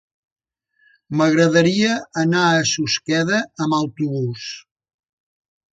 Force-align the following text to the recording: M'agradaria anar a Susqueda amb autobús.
M'agradaria 1.19 1.93
anar 2.23 2.47
a 2.55 2.65
Susqueda 2.73 3.41
amb 3.67 3.79
autobús. 3.85 4.53